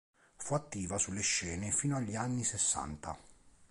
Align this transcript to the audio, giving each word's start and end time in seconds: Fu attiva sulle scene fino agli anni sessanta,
Fu 0.37 0.55
attiva 0.55 0.97
sulle 0.97 1.21
scene 1.21 1.69
fino 1.69 1.97
agli 1.97 2.15
anni 2.15 2.43
sessanta, 2.43 3.15